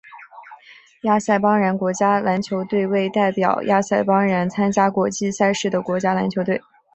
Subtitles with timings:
[1.03, 6.59] 亚塞拜然国家篮球队为代表亚塞拜然参加国际赛事的国家篮球队。